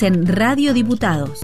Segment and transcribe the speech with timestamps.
[0.00, 1.40] en Radio Diputados.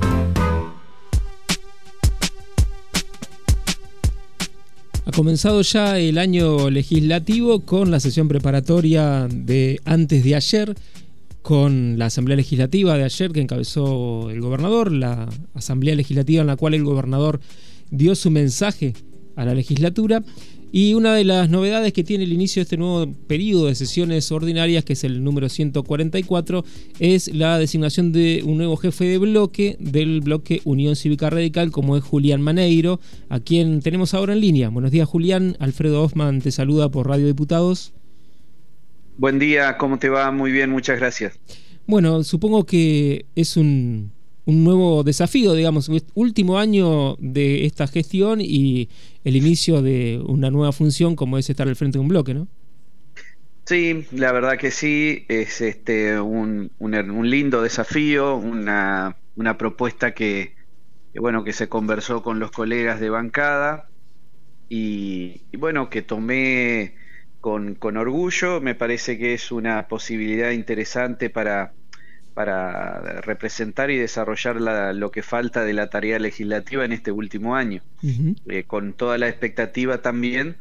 [5.04, 10.74] Ha comenzado ya el año legislativo con la sesión preparatoria de antes de ayer,
[11.42, 16.56] con la Asamblea Legislativa de ayer que encabezó el gobernador, la Asamblea Legislativa en la
[16.56, 17.40] cual el gobernador
[17.90, 18.94] dio su mensaje
[19.36, 20.22] a la legislatura
[20.72, 24.30] y una de las novedades que tiene el inicio de este nuevo periodo de sesiones
[24.30, 26.64] ordinarias, que es el número 144,
[26.98, 31.96] es la designación de un nuevo jefe de bloque del bloque Unión Cívica Radical, como
[31.96, 34.68] es Julián Maneiro, a quien tenemos ahora en línea.
[34.68, 35.56] Buenos días, Julián.
[35.58, 37.92] Alfredo Hoffman te saluda por Radio Diputados.
[39.16, 40.30] Buen día, ¿cómo te va?
[40.30, 41.38] Muy bien, muchas gracias.
[41.86, 44.12] Bueno, supongo que es un,
[44.44, 48.88] un nuevo desafío, digamos, último año de esta gestión y
[49.24, 52.48] el inicio de una nueva función como es estar al frente de un bloque, ¿no?
[53.66, 60.56] Sí, la verdad que sí, es este un, un, lindo desafío, una, una propuesta que,
[61.14, 63.88] bueno, que se conversó con los colegas de bancada
[64.68, 66.96] y, y bueno, que tomé
[67.40, 71.74] con, con orgullo, me parece que es una posibilidad interesante para
[72.40, 74.56] para representar y desarrollar
[74.94, 77.82] lo que falta de la tarea legislativa en este último año,
[78.48, 80.56] eh, con toda la expectativa también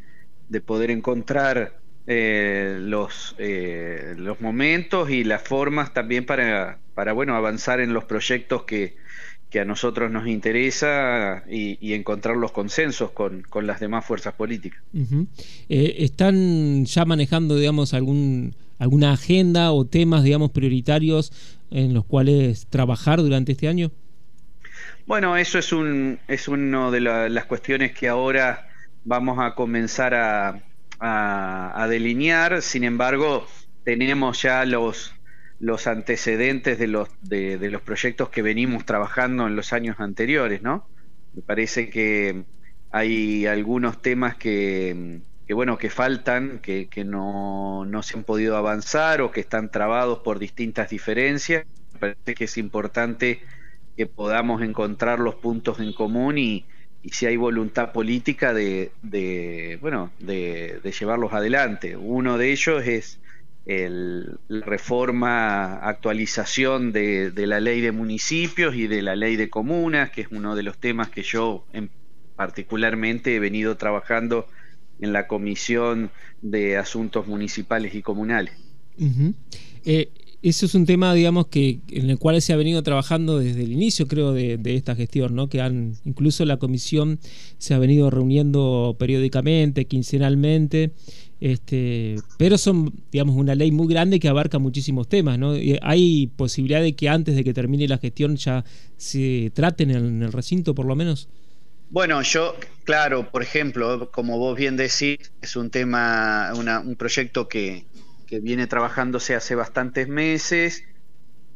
[0.49, 7.33] de poder encontrar eh, los, eh, los momentos y las formas también para, para bueno,
[7.37, 8.97] avanzar en los proyectos que,
[9.49, 14.81] que a nosotros nos interesa y, encontrar los consensos con, con, las demás fuerzas políticas.
[15.69, 21.31] ¿Están ya manejando, digamos, algún alguna agenda o temas, digamos, prioritarios
[21.69, 23.91] en los cuales trabajar durante este año?
[25.05, 28.67] Bueno, eso es un es una de las cuestiones que ahora
[29.03, 30.61] vamos a comenzar a,
[30.99, 32.61] a, delinear.
[32.61, 33.47] Sin embargo,
[33.83, 35.13] tenemos ya los
[35.59, 40.61] los antecedentes de los de, de, los proyectos que venimos trabajando en los años anteriores,
[40.61, 40.87] ¿no?
[41.33, 42.43] Me parece que
[42.91, 49.19] hay algunos temas que, que bueno, que faltan, que, no, no, se han podido avanzar
[49.21, 51.65] o que están trabados por distintas diferencias.
[51.93, 53.41] Me parece que es importante
[53.97, 56.65] que podamos encontrar los puntos en común y,
[57.01, 61.97] y si hay voluntad política de, de bueno, de, llevarlos adelante.
[61.97, 63.19] Uno de ellos es
[63.65, 69.49] el, la reforma, actualización de, de, la ley de municipios y de la ley de
[69.49, 71.89] comunas, que es uno de los temas que yo en,
[72.35, 74.45] particularmente he venido trabajando
[74.99, 76.11] en la Comisión
[76.41, 78.53] de Asuntos Municipales y Comunales.
[79.85, 80.09] Eh,
[80.41, 83.73] eso es un tema, digamos, que en el cual se ha venido trabajando desde el
[83.73, 85.49] inicio, creo, de, esta gestión, ¿no?
[85.49, 87.19] Que han, incluso la comisión
[87.57, 90.91] se ha venido reuniendo periódicamente, quincenalmente,
[91.41, 95.53] este, pero son, digamos, una ley muy grande que abarca muchísimos temas, ¿no?
[95.81, 98.63] ¿Hay posibilidad de que antes de que termine la gestión ya
[98.95, 101.27] se traten en el recinto, por lo menos?
[101.89, 107.85] Bueno, yo, claro, por ejemplo, como vos bien decís, es un tema, un proyecto que,
[108.43, 110.83] viene trabajándose hace bastantes meses.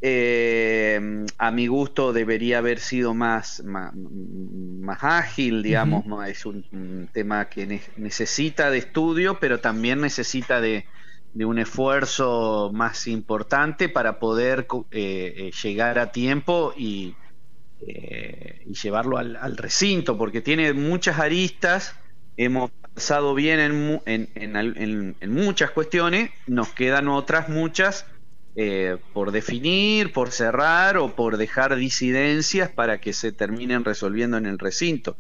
[0.01, 0.99] Eh,
[1.37, 3.93] a mi gusto debería haber sido más, más,
[5.03, 10.87] ágil, digamos, es un, tema que necesita de estudio, pero también necesita de,
[11.35, 17.15] un esfuerzo más importante para poder eh, eh, llegar a tiempo y,
[17.87, 21.95] eh, y llevarlo al, recinto, porque tiene muchas aristas,
[22.37, 24.01] hemos pasado bien en,
[24.35, 28.05] en, muchas cuestiones, nos quedan otras muchas
[28.55, 34.45] eh, por definir, por cerrar o por dejar disidencias para que se terminen resolviendo en
[34.45, 35.17] el recinto.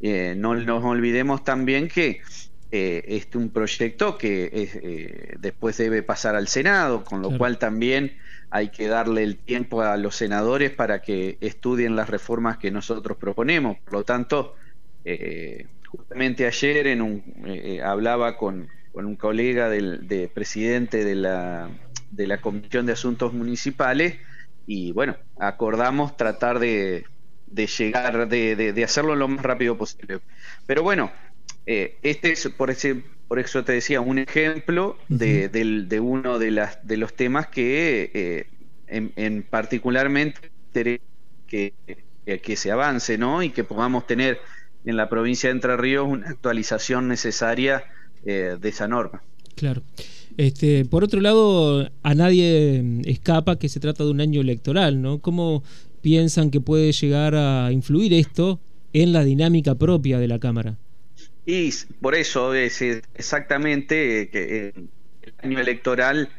[0.00, 2.22] Eh, no nos olvidemos también que
[2.70, 8.16] este es un proyecto que después debe pasar al Senado, con lo cual también
[8.50, 13.16] hay que darle el tiempo a los senadores para que estudien las reformas que nosotros
[13.16, 13.78] proponemos.
[13.78, 14.56] Por lo tanto,
[15.04, 21.70] eh, justamente ayer en un, eh, hablaba con, un colega del presidente de la,
[22.10, 24.16] de la Comisión de Asuntos Municipales
[24.66, 27.04] y bueno, acordamos tratar de,
[27.46, 30.20] de llegar, de, de, hacerlo lo más rápido posible.
[30.66, 31.10] Pero bueno,
[31.72, 36.50] eh, este es por ese por eso te decía, un ejemplo de, de, uno de,
[36.50, 38.46] las, de los temas que eh,
[38.88, 40.50] en, particularmente
[41.46, 41.72] que,
[42.24, 43.44] que se avance, ¿no?
[43.44, 44.40] Y que podamos tener
[44.84, 47.84] en la provincia de Entre Ríos una actualización necesaria
[48.26, 49.22] eh, de esa norma.
[49.54, 49.84] Claro.
[50.36, 55.20] Este, por otro lado, a nadie escapa que se trata de un año electoral, ¿no?
[55.20, 55.62] ¿Cómo
[56.00, 58.58] piensan que puede llegar a influir esto
[58.92, 60.76] en la dinámica propia de la Cámara?
[61.46, 61.70] Y
[62.00, 64.72] por eso es exactamente que
[65.22, 66.30] el año electoral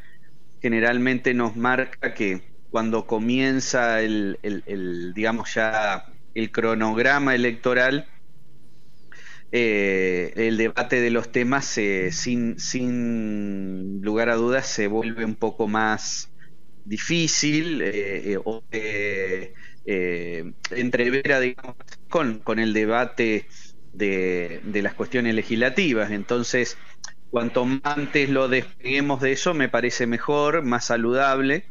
[0.61, 4.39] generalmente nos marca que, cuando comienza el,
[5.13, 8.07] digamos ya el cronograma electoral,
[9.51, 15.67] eh, el debate de los temas sin, sin lugar a dudas se vuelve un poco
[15.67, 16.29] más
[16.85, 18.63] difícil eh, o
[20.69, 21.75] entrevera digamos,
[22.09, 23.47] con, con el debate
[23.93, 26.11] de, de las cuestiones legislativas.
[26.11, 26.77] Entonces,
[27.31, 31.65] cuanto antes lo despeguemos de eso, me parece mejor, más saludable.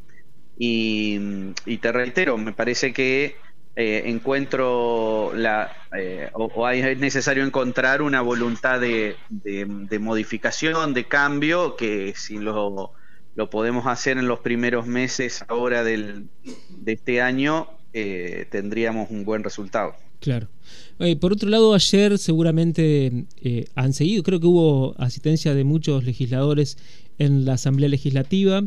[0.63, 3.37] Y, te reitero, me parece que
[3.77, 9.17] eh, encuentro la eh, o, es necesario encontrar una voluntad de,
[9.99, 12.93] modificación, de cambio, que si lo,
[13.37, 16.29] lo, podemos hacer en los primeros meses ahora del,
[16.69, 19.97] de este año, eh, tendríamos un buen resultado.
[20.21, 20.49] Claro.
[21.01, 26.05] Eh, por otro lado, ayer seguramente eh, han seguido, creo que hubo asistencia de muchos
[26.05, 26.77] legisladores
[27.19, 28.63] en la Asamblea Legislativa.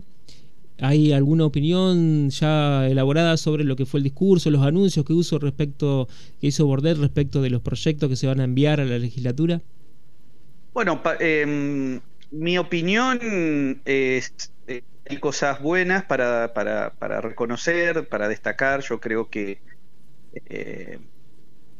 [0.79, 5.37] ¿Hay alguna opinión ya elaborada sobre lo que fue el discurso, los anuncios que, hizo
[5.37, 6.07] respecto,
[6.41, 9.61] que hizo Bordet respecto de los proyectos que se van a enviar a la legislatura?
[10.73, 12.01] Bueno, em,
[12.31, 14.33] mi opinión es,
[14.65, 18.81] eh, hay cosas buenas para, para, para, reconocer, para destacar.
[18.81, 19.59] Yo creo que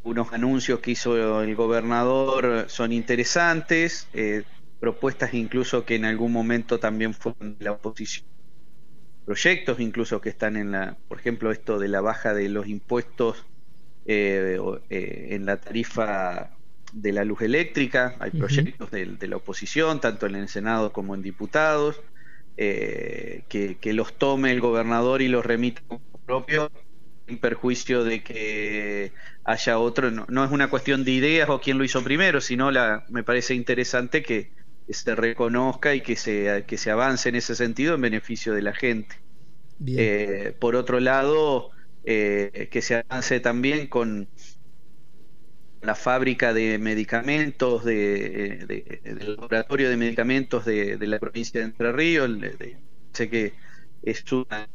[0.04, 4.44] unos anuncios que hizo el gobernador son interesantes, eh,
[4.80, 8.28] propuestas incluso que en algún momento también fueron de la oposición,
[9.26, 13.46] proyectos incluso que están en la, por ejemplo, esto de la baja de los impuestos
[14.06, 14.60] eh,
[14.90, 16.52] eh, en la tarifa
[16.92, 21.24] de la luz eléctrica, hay proyectos de, la oposición, tanto en el Senado como en
[21.24, 22.02] diputados,
[22.56, 26.70] que, que, los tome el gobernador y los remita como propios
[27.28, 29.12] en perjuicio de que
[29.44, 30.12] haya otro.
[30.12, 33.56] No, es una cuestión de ideas o quién lo hizo primero, sino la, me parece
[33.56, 34.52] interesante que,
[34.90, 38.74] se reconozca y que se, que se avance en ese sentido en beneficio de la
[38.74, 39.16] gente.
[39.88, 41.72] Eh, por otro lado,
[42.04, 44.28] eh, que se avance también con
[45.82, 48.66] la fábrica de medicamentos, de,
[49.04, 52.30] del laboratorio de medicamentos de, la provincia de Entre Ríos.
[53.14, 53.54] sé que
[54.02, 54.68] es una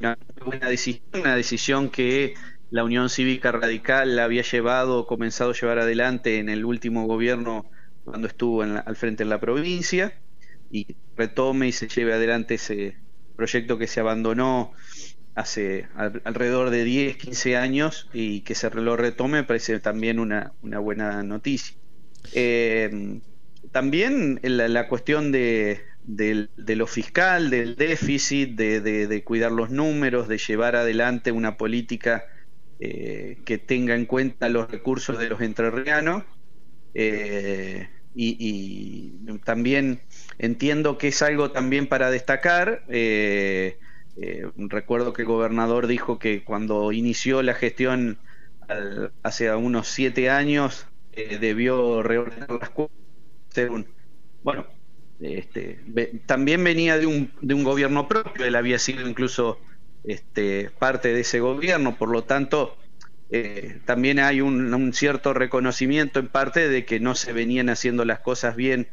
[0.00, 2.34] una decisión, una decisión que
[2.70, 7.70] la Unión Cívica Radical había llevado, comenzado a llevar adelante en el último gobierno
[8.04, 10.14] cuando estuvo al frente en la provincia
[10.70, 10.86] y
[11.16, 12.96] retome y se lleve adelante ese
[13.36, 14.72] proyecto que se abandonó
[15.34, 20.52] hace alrededor de 10, 15 años y que se lo retome me parece también una,
[20.62, 21.76] buena noticia.
[22.32, 23.20] Eh,
[23.70, 30.74] también la cuestión de, de lo fiscal, del déficit, de, cuidar los números, de llevar
[30.74, 32.24] adelante una política
[32.80, 36.24] eh, que tenga en cuenta los recursos de los entrerrianos.
[36.94, 39.12] Eh, y,
[39.44, 40.00] también
[40.38, 42.84] entiendo que es algo también para destacar.
[42.88, 43.78] Eh,
[44.56, 48.18] recuerdo que el gobernador dijo que cuando inició la gestión
[49.22, 50.86] hace unos siete años
[51.40, 52.92] debió reordenar las cosas.
[54.42, 54.66] Bueno,
[55.20, 55.80] este,
[56.26, 59.58] también venía de un, de un gobierno propio, él había sido incluso
[60.04, 62.76] este, parte de ese gobierno, por lo tanto,
[63.30, 68.20] eh, también hay un, cierto reconocimiento en parte de que no se venían haciendo las
[68.20, 68.88] cosas bien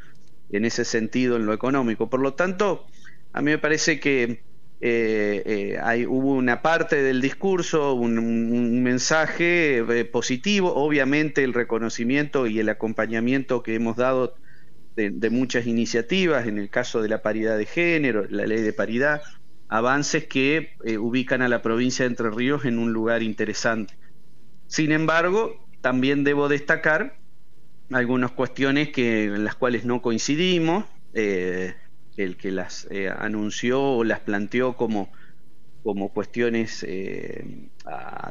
[0.51, 2.09] en ese sentido en lo económico.
[2.09, 2.85] Por lo tanto,
[3.33, 4.43] a mí me parece que
[4.81, 12.59] eh, eh, hay, hubo una parte del discurso, un mensaje positivo, obviamente el reconocimiento y
[12.59, 14.35] el acompañamiento que hemos dado
[14.95, 19.21] de, muchas iniciativas, en el caso de la paridad de género, la ley de paridad,
[19.67, 23.97] avances que eh, ubican a la provincia de Entre Ríos en un lugar interesante.
[24.67, 27.17] Sin embargo, también debo destacar
[27.91, 31.75] algunas cuestiones que, en las cuales no coincidimos, eh,
[32.17, 35.11] el que las eh, anunció o las planteó como,
[35.83, 36.85] como cuestiones,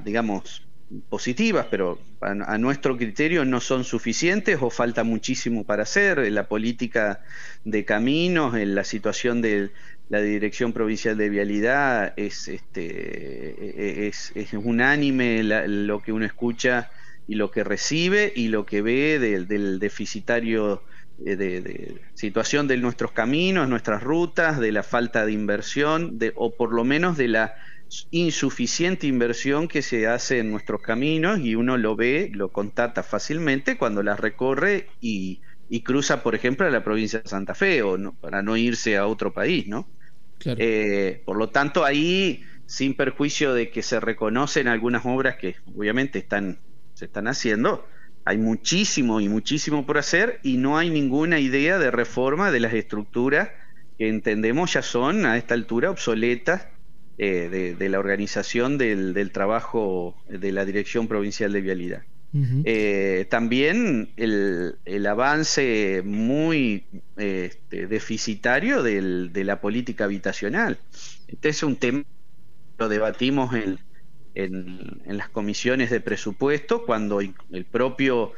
[0.03, 0.64] digamos,
[1.09, 6.31] positivas, pero a, nuestro criterio no son suficientes o falta muchísimo para hacer.
[6.31, 7.21] La política
[7.65, 9.71] de caminos, en la situación de
[10.09, 16.91] la Dirección Provincial de Vialidad, es, este, es, unánime lo que uno escucha
[17.27, 20.83] y lo que recibe y lo que ve del, deficitario
[21.25, 26.55] eh, de, situación de nuestros caminos, nuestras rutas, de la falta de inversión, de, o
[26.55, 27.55] por lo menos de la
[28.11, 33.77] insuficiente inversión que se hace en nuestros caminos y uno lo ve, lo contata fácilmente
[33.77, 35.41] cuando las recorre y,
[35.85, 39.07] cruza, por ejemplo, a la provincia de Santa Fe o no, para no irse a
[39.07, 39.89] otro país, ¿no?
[40.45, 46.19] Eh, por lo tanto, ahí, sin perjuicio de que se reconocen algunas obras que obviamente
[46.19, 46.61] están,
[46.95, 47.87] se están haciendo,
[48.25, 52.73] hay muchísimo y muchísimo por hacer y no hay ninguna idea de reforma de las
[52.73, 53.51] estructuras
[53.99, 56.67] que entendemos ya son a esta altura obsoletas
[57.19, 62.03] eh, de, la organización del, trabajo de la Dirección Provincial de Vialidad.
[62.65, 66.85] Eh, también el, avance muy
[67.17, 70.79] este, deficitario de la política habitacional.
[71.29, 73.79] Este es un tema que lo debatimos en,
[74.35, 78.33] en, las comisiones de presupuesto cuando el propio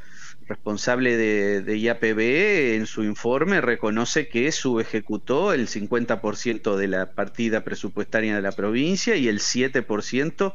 [0.46, 8.36] responsable de, IAPB en su informe reconoce que subejecutó el 50% de la partida presupuestaria
[8.36, 10.54] de la provincia y el 7%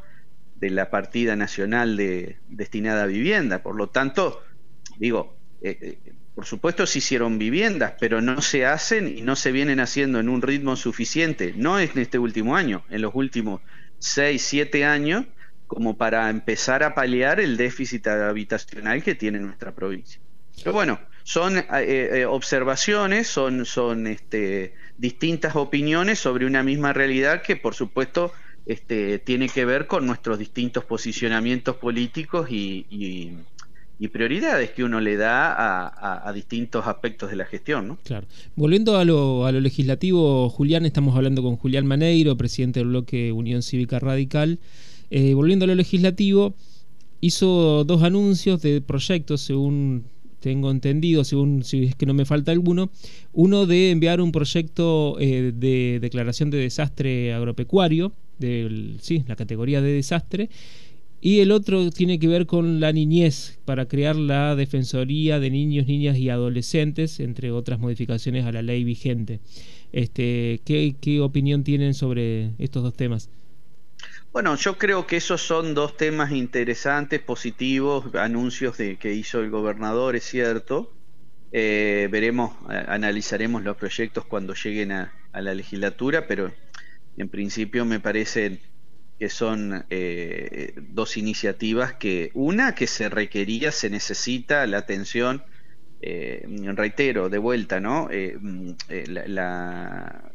[0.56, 3.64] de la partida nacional de, destinada a vivienda.
[3.64, 4.42] Por lo tanto,
[4.98, 9.52] digo, eh, eh, por supuesto se hicieron viviendas, pero no se hacen y no se
[9.52, 13.62] vienen haciendo en un ritmo suficiente, no es en este último año, en los últimos
[14.00, 15.26] 6, 7 años,
[15.72, 20.20] como para empezar a paliar el déficit habitacional que tiene nuestra provincia.
[20.58, 27.56] Pero bueno, son eh, eh, observaciones, son, este, distintas opiniones sobre una misma realidad que
[27.56, 28.34] por supuesto
[28.66, 33.38] este, tiene que ver con nuestros distintos posicionamientos políticos y,
[34.12, 37.88] prioridades que uno le da a, distintos aspectos de la gestión.
[37.88, 37.98] ¿no?
[38.04, 38.28] Claro.
[38.58, 43.32] Volviendo a lo, a lo legislativo, Julián, estamos hablando con Julián Maneiro, presidente del bloque
[43.32, 44.60] Unión Cívica Radical.
[45.12, 46.56] Eh, volviendo a lo legislativo,
[47.20, 50.06] hizo dos anuncios de proyectos, según
[50.40, 52.90] tengo entendido, según si es que no me falta alguno.
[53.34, 59.82] Uno de enviar un proyecto eh, de declaración de desastre agropecuario, de sí, la categoría
[59.82, 60.50] de desastre.
[61.20, 65.86] Y el otro tiene que ver con la niñez, para crear la Defensoría de Niños,
[65.88, 69.42] Niñas y Adolescentes, entre otras modificaciones a la ley vigente.
[69.92, 73.30] Este, ¿qué, qué opinión tienen sobre estos dos temas?
[74.32, 79.50] Bueno, yo creo que esos son dos temas interesantes, positivos, anuncios de, que hizo el
[79.50, 80.94] gobernador, es cierto.
[81.52, 86.54] Eh, veremos, analizaremos los proyectos cuando lleguen a, la legislatura, pero
[87.18, 88.62] en principio me parecen
[89.20, 95.44] que son eh, dos iniciativas que, una, que se requería, se necesita la atención,
[96.02, 98.08] eh, reitero, de vuelta, ¿no?
[98.10, 98.72] Mm,
[99.08, 100.32] la,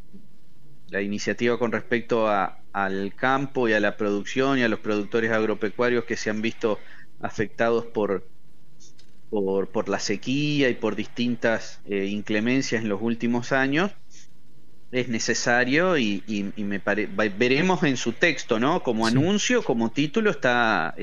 [0.88, 5.30] la iniciativa con respecto a, al campo y a la producción y a los productores
[5.30, 6.78] agropecuarios que se han visto
[7.22, 8.28] afectados por,
[9.30, 13.92] por, la sequía y por distintas eh, inclemencias en los últimos años,
[14.92, 16.22] es necesario y,
[16.58, 16.82] me
[17.38, 18.82] veremos en su texto, ¿no?
[18.82, 20.94] Como anuncio, como título, está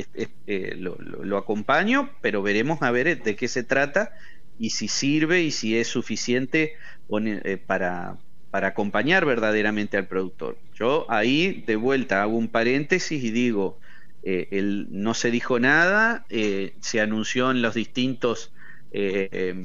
[0.45, 4.13] eh, lo, acompaño, pero veremos a ver de qué se trata
[4.59, 6.75] y si sirve y si es suficiente
[7.09, 8.17] eh, para,
[8.53, 10.59] para acompañar verdaderamente al productor.
[10.75, 13.79] Yo ahí de vuelta hago un paréntesis y digo,
[14.21, 14.47] eh,
[14.91, 18.53] no se dijo nada, eh, se anunció en los distintos
[18.91, 19.55] eh,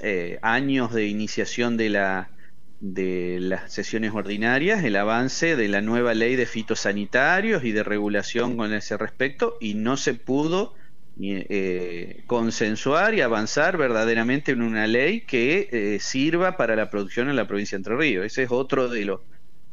[0.00, 2.30] em, años de iniciación de, la,
[2.78, 8.56] de las sesiones ordinarias el avance de la nueva ley de fitosanitarios y de regulación
[8.56, 10.74] con ese respecto y no se pudo
[11.20, 17.36] eh, consensuar y avanzar verdaderamente en una ley que eh, sirva para la producción en
[17.36, 18.26] la provincia de Entre Ríos.
[18.26, 19.20] Ese es otro de los,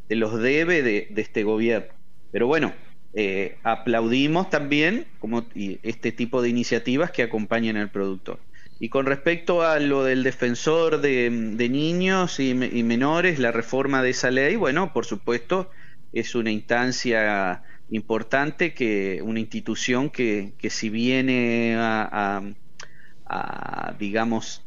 [0.10, 1.94] de los debe de, este gobierno.
[2.32, 2.74] Pero bueno,
[3.14, 8.40] eh, aplaudimos también como, este tipo de iniciativas que acompañan al productor.
[8.82, 11.30] Y con respecto a lo del defensor de,
[11.70, 15.70] niños y, y, menores, la reforma de esa ley, bueno, por supuesto,
[16.14, 22.42] es una instancia importante que una institución que, que si viene a,
[23.98, 24.64] digamos,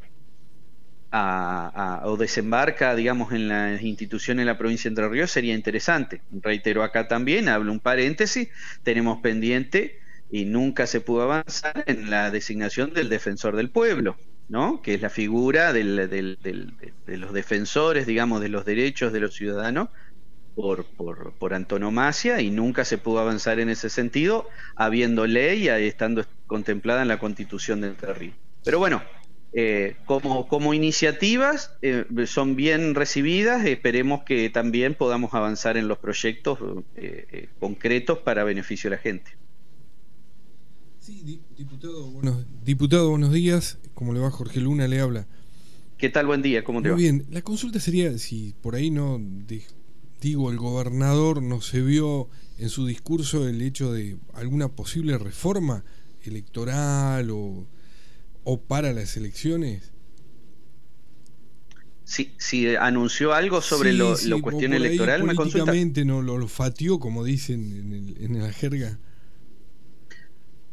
[1.11, 6.23] a, o desembarca, digamos, en la institución en la provincia de Entre Ríos, sería interesante.
[6.31, 8.49] Reitero acá también, hablo un paréntesis,
[8.83, 9.99] tenemos pendiente
[10.31, 14.17] y nunca se pudo avanzar en la designación del defensor del pueblo,
[14.49, 14.81] ¿no?
[14.81, 19.91] que es la figura del, de los defensores, digamos, de los derechos de los ciudadanos
[20.55, 25.69] por, por, por, antonomasia y nunca se pudo avanzar en ese sentido, habiendo ley y
[25.69, 29.03] estando contemplada en la constitución de Entre Pero bueno,
[29.55, 35.99] eh, como, como iniciativas eh, son bien recibidas, esperemos que también podamos avanzar en los
[35.99, 36.59] proyectos
[36.97, 39.33] eh, concretos para beneficio de la gente.
[41.01, 43.79] Sí, diputado, buenos, diputado, buenos días.
[43.93, 44.87] ¿Cómo le va Jorge Luna?
[44.87, 45.27] Le habla.
[45.99, 46.27] ¿Qué tal?
[46.27, 49.21] Buen día, ¿cómo te Muy bien, la consulta sería si por ahí no
[50.25, 55.85] el gobernador no se vio en su discurso el hecho de alguna posible reforma
[56.23, 57.67] electoral o,
[58.69, 59.93] para las elecciones?
[62.05, 67.25] Sí, si anunció algo sobre lo, cuestión electoral, me políticamente no lo, lo fatió, como
[67.25, 68.99] dicen en, la jerga.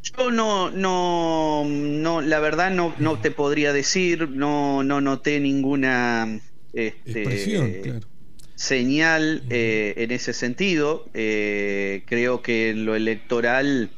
[0.03, 6.39] Yo no, no, no, la verdad no, no te podría decir, no, no noté ninguna
[6.74, 8.19] este, expresión, claro
[8.60, 11.06] señal eh, en ese sentido.
[11.13, 13.92] Eh, creo que en lo electoral,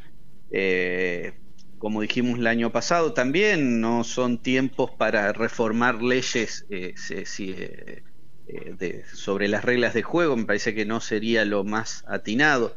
[0.52, 1.34] eh,
[1.78, 6.66] como dijimos el año pasado, también no son tiempos para reformar leyes
[9.14, 10.36] sobre las reglas de juego.
[10.38, 12.76] Me parece que no sería lo más atinado.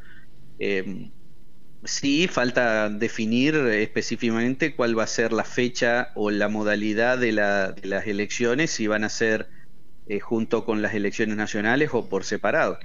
[1.87, 7.87] Sí, falta definir específicamente cuál va a ser la fecha o la modalidad de, de
[7.89, 9.51] las elecciones, si van a ser
[10.07, 12.79] eh, junto con las elecciones nacionales o por separado.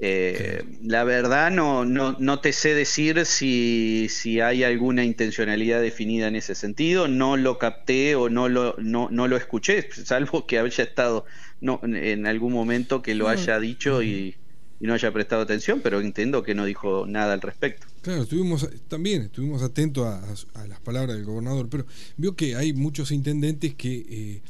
[0.00, 6.28] Eh, la verdad no, no, no, te sé decir si, si, hay alguna intencionalidad definida
[6.28, 10.60] en ese sentido, no lo capté o no lo, no, no lo escuché, salvo que
[10.60, 11.26] haya estado
[11.60, 13.28] no, en algún momento que lo mm.
[13.28, 14.36] haya dicho y,
[14.80, 17.88] no haya prestado atención, pero entiendo que no dijo nada al respecto.
[18.00, 21.84] Claro, estuvimos también estuvimos atentos a, las palabras del gobernador, pero
[22.16, 24.42] vio que hay muchos intendentes que eh,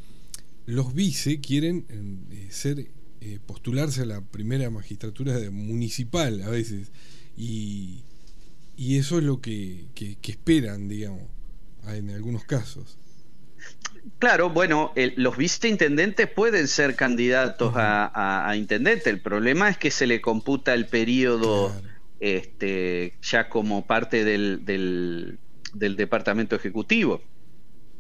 [0.68, 1.86] los vice quieren
[2.30, 2.90] eh, ser
[3.22, 6.92] eh, postularse a la primera magistratura municipal a veces
[7.36, 8.04] y,
[8.76, 9.86] eso es lo que,
[10.22, 11.22] esperan, digamos,
[11.88, 12.96] en algunos casos.
[14.20, 19.10] Claro, bueno, los viceintendentes pueden ser candidatos a, intendente.
[19.10, 21.72] El problema es que se le computa el periodo
[22.20, 25.38] este, ya como parte del, del,
[25.74, 27.20] del departamento ejecutivo.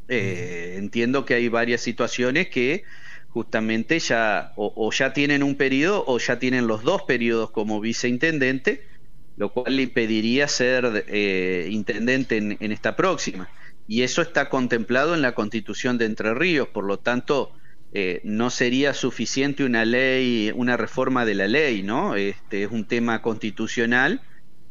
[0.08, 2.84] Eh, entiendo que hay varias situaciones que
[3.28, 8.86] justamente ya o, ya tienen un periodo o ya tienen los dos periodos como viceintendente,
[9.36, 13.50] lo cual le impediría ser eh, intendente en, esta próxima.
[13.86, 17.52] Y eso está contemplado en la constitución de Entre Ríos, por lo tanto,
[17.92, 22.16] eh, no sería suficiente una ley, una reforma de la ley, ¿no?
[22.16, 24.22] Este es un tema constitucional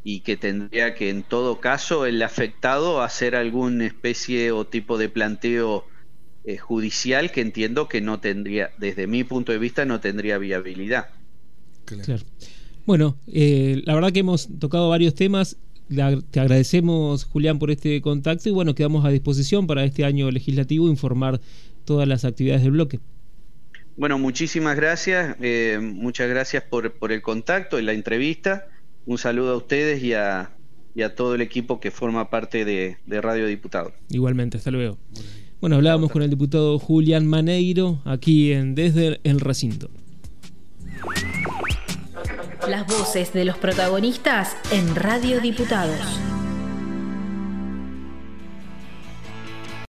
[0.10, 5.10] y que tendría que en todo caso el afectado hacer alguna especie o tipo de
[5.10, 5.84] planteo
[6.46, 11.10] eh, judicial que entiendo que no tendría, desde mi punto de vista, no tendría viabilidad.
[11.84, 12.24] Claro.
[12.86, 15.58] Bueno, eh, la verdad que hemos tocado varios temas.
[15.90, 20.88] te agradecemos, Julián, por este contacto y bueno, quedamos a disposición para este año legislativo
[20.88, 21.42] informar
[21.84, 23.01] todas las actividades del bloque.
[23.98, 25.36] Bueno, muchísimas gracias.
[25.42, 28.70] Eh, muchas gracias por, por el contacto y la entrevista
[29.07, 30.51] un saludo a ustedes y a,
[31.15, 33.93] todo el equipo que forma parte de, Radio Diputado.
[34.09, 34.98] Igualmente, hasta luego.
[35.59, 39.89] Bueno, hablábamos con el diputado Julián Maneiro aquí en Desde el Recinto.
[42.67, 46.37] Las voces de los protagonistas en Radio Diputados.